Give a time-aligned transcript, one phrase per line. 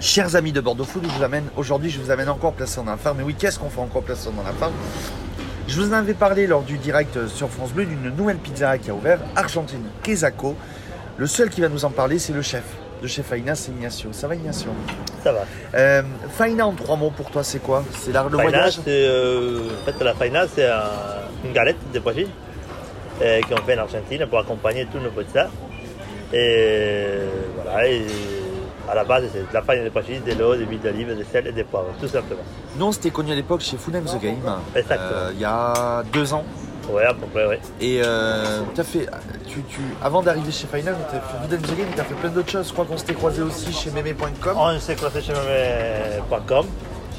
[0.00, 2.90] Chers amis de Bordeaux Food, je vous amène aujourd'hui, je vous amène encore placé dans
[2.90, 3.18] la farm.
[3.18, 4.72] Mais oui, qu'est-ce qu'on fait encore placé dans la farm
[5.68, 8.90] Je vous en avais parlé lors du direct sur France Bleu d'une nouvelle pizzeria qui
[8.90, 10.56] a ouvert, Argentine Quesaco.
[11.18, 12.62] Le seul qui va nous en parler, c'est le chef
[13.02, 14.10] de chez Faina, c'est Ignacio.
[14.12, 14.70] Ça va Ignacio?
[15.22, 15.40] Ça va.
[15.74, 17.84] Euh, Faina en trois mots pour toi, c'est quoi?
[17.98, 18.80] C'est l'art le Faina, voyage?
[18.88, 20.80] euh, en fait, la faina, c'est un-
[21.44, 22.12] une galette de pois
[23.22, 25.48] euh, qu'on fait en Argentine pour accompagner tous nos pizzas.
[26.32, 27.18] Et
[27.54, 28.06] voilà, et
[28.90, 31.24] à la base, c'est de la farine de chiches, de l'eau, de l'huile d'olive, de
[31.24, 32.42] sel et des poivres, tout simplement.
[32.76, 34.36] Nous, on s'était connus à l'époque chez Food and the Game,
[34.74, 35.10] Exactement.
[35.12, 36.44] euh, il y a deux ans.
[36.90, 37.60] Ouais, à peu près, ouais.
[37.80, 39.06] Et euh, t'as fait,
[39.46, 42.50] tu, tu, avant d'arriver chez Final, tu as fait Game, tu as fait plein d'autres
[42.50, 42.66] choses.
[42.66, 44.56] Je crois qu'on s'était croisé aussi chez meme.com.
[44.56, 46.66] On s'est croisé chez meme.com,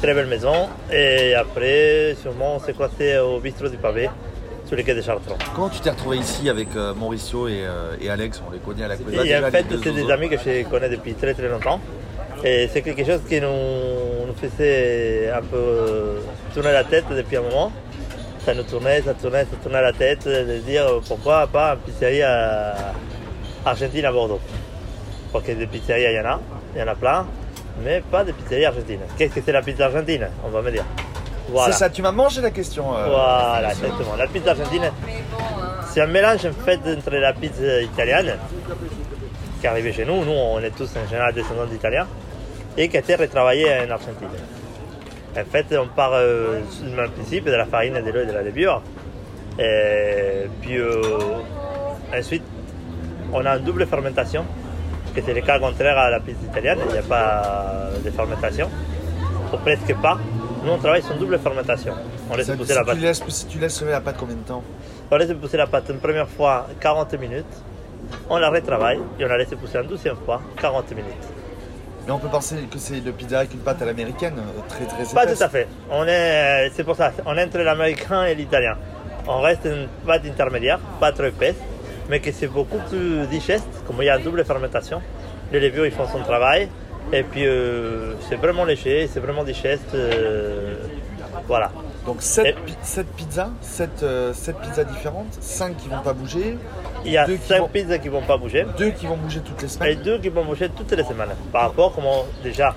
[0.00, 0.68] très belle maison.
[0.90, 4.08] Et après, sûrement, on s'est croisé au bistrot du pavé,
[4.68, 5.38] sur les quais Chartrons.
[5.54, 8.42] Comment tu t'es retrouvé ici avec euh, Mauricio et, euh, et Alex?
[8.46, 11.14] On les connaît à la Et en fait, c'est des amis que je connais depuis
[11.14, 11.80] très très longtemps.
[12.44, 16.20] Et c'est quelque chose qui nous, nous faisait un peu
[16.54, 17.72] tourner la tête depuis un moment.
[18.44, 22.74] Ça nous tournait, ça tournait, ça tournait la tête de dire pourquoi pas une pizzeria
[23.64, 24.40] argentine à Bordeaux.
[25.32, 26.40] Parce que des pizzerias, il y en a,
[26.74, 27.26] il y en a plein,
[27.82, 29.00] mais pas de pizzeria argentine.
[29.16, 30.84] Qu'est-ce que c'est la pizza argentine On va me dire.
[31.50, 31.72] Voilà.
[31.72, 32.94] C'est ça, tu m'as mangé la question.
[32.96, 34.16] euh, Voilà, exactement.
[34.16, 34.90] La pizza argentine,
[35.88, 38.34] c'est un mélange en fait entre la pizza italienne,
[39.60, 42.06] qui est arrivée chez nous, nous on est tous en général descendants d'Italiens,
[42.76, 44.28] et qui a été retravaillée en Argentine.
[45.36, 48.32] En fait, on part euh, du même principe de la farine, de l'eau et de
[48.32, 48.82] la levure.
[49.58, 51.02] Et puis euh,
[52.16, 52.44] ensuite,
[53.32, 54.44] on a une double fermentation,
[55.14, 58.68] qui c'est le cas contraire à la pizza italienne, il n'y a pas de fermentation,
[59.52, 60.18] ou presque pas.
[60.64, 61.94] Nous on travaille sur une double fermentation.
[62.30, 62.96] On laisse pousser la pâte.
[62.96, 64.62] tu laisses, si tu laisses la pâte combien de temps
[65.10, 67.44] On laisse pousser la pâte une première fois 40 minutes,
[68.28, 71.12] on la retravaille et on la laisse pousser une deuxième fois 40 minutes.
[72.06, 74.84] Mais on peut penser que c'est une pizza avec une pâte à l'américaine, euh, très
[74.86, 75.12] très épaisse.
[75.12, 75.68] Pas tout à fait.
[75.90, 78.76] On est, c'est pour ça, on est entre l'américain et l'italien.
[79.26, 81.56] On reste une pâte intermédiaire, pas trop épaisse,
[82.08, 85.02] mais que c'est beaucoup plus digeste, comme il y a une double fermentation.
[85.52, 86.68] Les levures ils font son travail
[87.12, 89.94] et puis euh, c'est vraiment léger, c'est vraiment digeste.
[89.94, 90.74] euh,
[91.46, 91.70] voilà.
[92.06, 92.54] Donc 7, Et-
[93.16, 93.90] pizzas, 7,
[94.62, 96.56] pizzas différentes, 5 qui vont pas bouger,
[97.04, 98.66] Il y a Deux qui 5 vont- pizzas qui vont pas bouger.
[98.76, 100.02] 2 qui vont bouger toutes les et semaines.
[100.02, 101.28] deux qui vont bouger toutes les semaines.
[101.52, 102.74] Par rapport, comment déjà,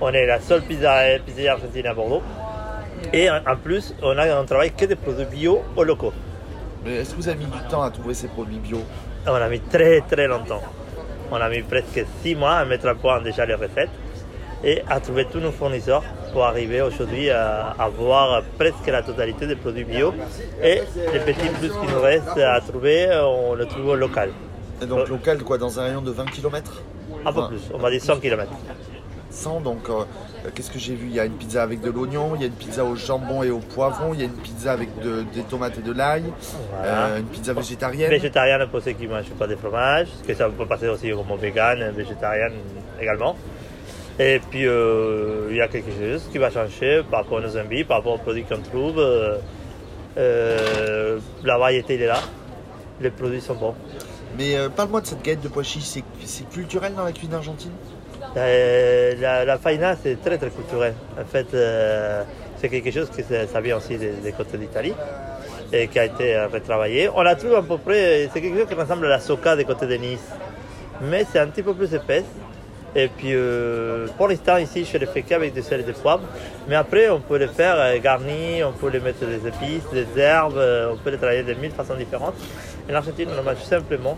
[0.00, 2.22] on est la seule pizza, pizzeria argentine à Bordeaux.
[3.12, 6.12] Et en en plus, on a on travaille que des produits bio au locaux.
[6.84, 8.78] Mais Est-ce que vous avez mis du temps à trouver ces produits bio?
[9.26, 10.62] On a mis très très longtemps.
[11.30, 13.90] On a mis presque six mois à mettre à point déjà les recettes
[14.62, 16.02] et à trouver tous nos fournisseurs
[16.32, 20.12] pour arriver aujourd'hui à avoir presque la totalité des produits bio.
[20.62, 20.80] Et
[21.12, 24.30] les petits plus qui nous restent à trouver, on le trouve au local.
[24.82, 26.82] Et donc local, quoi, dans un rayon de 20 km
[27.24, 28.50] Un peu plus, on va dire 100 km.
[29.34, 30.04] 100, donc euh,
[30.54, 31.06] qu'est-ce que j'ai vu?
[31.08, 33.42] Il y a une pizza avec de l'oignon, il y a une pizza au jambon
[33.42, 36.24] et au poivron, il y a une pizza avec de- des tomates et de l'ail,
[36.76, 37.06] Voilà.
[37.06, 38.10] euh, une pizza végétarienne.
[38.10, 41.10] Végétarienne pour ceux qui ne mangent pas de fromage, parce que ça peut passer aussi
[41.10, 42.54] comme vegan, végétarienne
[43.00, 43.36] également.
[44.18, 47.56] Et puis euh, il y a quelque chose qui va changer par rapport à nos
[47.56, 48.98] envies, par rapport aux produits qu'on trouve.
[50.16, 52.20] Euh, la variété elle est là,
[53.00, 53.74] les produits sont bons.
[54.38, 56.02] Mais euh, parle-moi de cette galette de pois c'est
[56.50, 57.72] culturel dans la cuisine argentine?
[58.34, 60.94] La, la faina c'est très très culturel.
[61.20, 62.22] En fait, euh,
[62.58, 64.94] c'est quelque chose que ça vient aussi des, des côtés d'Italie
[65.72, 67.08] et qui a été euh, retravaillé.
[67.14, 69.64] On la trouve à peu près, c'est quelque chose qui ressemble à la soca des
[69.64, 70.28] côtés de Nice,
[71.02, 72.24] mais c'est un petit peu plus épaisse.
[72.96, 76.22] Et puis euh, pour l'instant ici je le fais qu'avec des sel et des poivres,
[76.68, 80.06] mais après on peut le faire euh, garni, on peut le mettre des épices, des
[80.20, 82.36] herbes, euh, on peut le travailler de mille façons différentes.
[82.88, 84.16] En Argentine on le mange simplement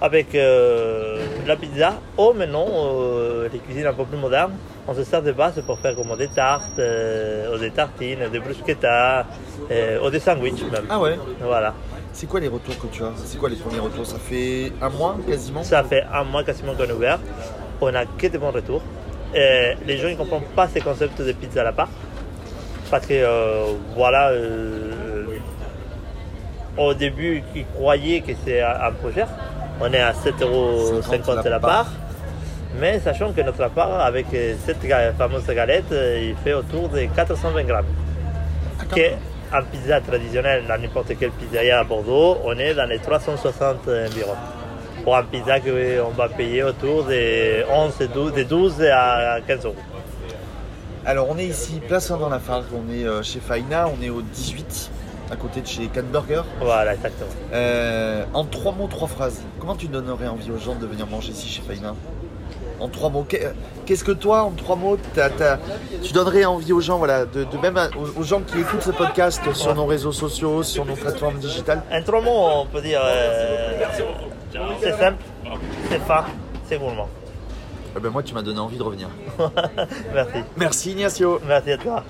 [0.00, 4.52] avec euh, la pizza ou maintenant euh, les cuisines un peu plus modernes,
[4.86, 9.24] on se sert de base pour faire comme des tartes, euh, des tartines, des bruschettas,
[9.70, 10.84] euh, ou des sandwichs même.
[10.90, 11.74] Ah ouais Voilà.
[12.12, 14.88] C'est quoi les retours que tu as C'est quoi les premiers retours Ça fait un
[14.88, 17.18] mois quasiment Ça fait un mois quasiment qu'on est ouvert.
[17.80, 18.82] On a que des bons retours.
[19.34, 21.88] Et les gens ne comprennent pas ce concept de pizza à la part.
[22.90, 23.22] Parce que,
[23.94, 24.32] voilà,
[26.78, 29.28] au début, ils croyaient que c'est un un peu cher.
[29.80, 31.86] On est à 7,50 euros 50 la part.
[32.78, 34.86] Mais sachant que notre part, avec euh, cette
[35.16, 37.86] fameuse galette, euh, il fait autour de 420 grammes.
[38.94, 39.12] Que
[39.52, 44.34] en pizza traditionnelle, dans n'importe quelle pizzeria à Bordeaux, on est dans les 360 environ.
[45.04, 49.64] Pour un pizza qu'on va payer autour de 11, et 12, de 12 à 15
[49.64, 49.74] euros.
[51.06, 54.10] Alors on est ici, place dans la Fargue, on est euh, chez Faina, on est
[54.10, 54.90] au 18,
[55.30, 56.42] à côté de chez Can Burger.
[56.60, 57.30] Voilà, exactement.
[57.52, 61.32] Euh, en trois mots, trois phrases, comment tu donnerais envie aux gens de venir manger
[61.32, 61.94] ici chez Faina
[62.80, 63.24] En trois mots.
[63.28, 63.52] Qu'est-
[63.86, 64.98] Qu'est-ce que toi, en trois mots,
[66.02, 67.78] tu donnerais envie aux gens, voilà, de, de même
[68.16, 71.82] aux gens qui écoutent ce podcast sur nos réseaux sociaux, sur nos plateformes digitales?
[71.92, 73.84] En trois mots, on peut dire euh,
[74.82, 75.22] c'est simple,
[75.90, 76.24] c'est fin,
[76.68, 77.08] c'est gourmand.
[77.96, 79.08] Eh ben moi, tu m'as donné envie de revenir.
[80.14, 80.38] Merci.
[80.56, 81.40] Merci Ignacio.
[81.46, 82.04] Merci à toi.